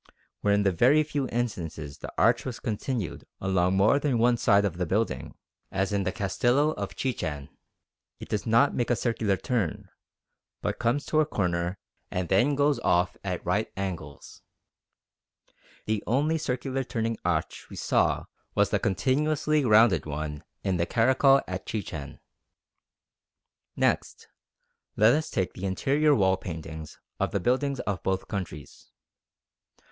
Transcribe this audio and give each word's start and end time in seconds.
Where 0.39 0.55
in 0.55 0.63
the 0.63 0.71
very 0.71 1.03
few 1.03 1.27
instances 1.27 1.99
the 1.99 2.11
arch 2.17 2.43
was 2.43 2.59
continued 2.59 3.27
along 3.39 3.77
more 3.77 3.99
than 3.99 4.17
one 4.17 4.35
side 4.35 4.65
of 4.65 4.77
the 4.79 4.87
building, 4.87 5.35
as 5.71 5.93
in 5.93 6.05
the 6.05 6.11
Castillo 6.11 6.71
of 6.71 6.95
Chichen, 6.95 7.49
it 8.19 8.27
does 8.27 8.47
not 8.47 8.73
make 8.73 8.89
a 8.89 8.95
circular 8.95 9.37
turn, 9.37 9.89
but 10.59 10.79
comes 10.79 11.05
to 11.05 11.19
a 11.19 11.25
corner 11.27 11.77
and 12.09 12.29
then 12.29 12.55
goes 12.55 12.79
off 12.79 13.15
at 13.23 13.45
right 13.45 13.71
angles. 13.77 14.41
The 15.85 16.03
only 16.07 16.39
circular 16.39 16.83
turning 16.83 17.17
arch 17.23 17.69
we 17.69 17.75
saw 17.75 18.25
was 18.55 18.71
the 18.71 18.79
continuously 18.79 19.63
rounded 19.63 20.07
one 20.07 20.43
in 20.63 20.77
the 20.77 20.87
Caracol 20.87 21.43
at 21.47 21.67
Chichen. 21.67 22.19
[Illustration: 23.77 23.77
DIAGRAM 23.77 23.77
OF 23.77 23.77
MAYAN 23.77 23.91
ARCH.] 23.91 23.99
Next, 23.99 24.27
let 24.95 25.13
us 25.13 25.29
take 25.29 25.53
the 25.53 25.67
interior 25.67 26.15
wall 26.15 26.37
paintings 26.37 26.97
of 27.19 27.29
the 27.29 27.39
buildings 27.39 27.79
of 27.81 28.01
both 28.01 28.27
countries. 28.27 28.89